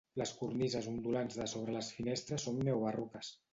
Les 0.19 0.29
cornises 0.37 0.87
ondulants 0.91 1.37
de 1.41 1.47
sobre 1.53 1.77
les 1.77 1.93
finestres 1.99 2.49
són 2.49 2.61
neobarroques. 2.65 3.33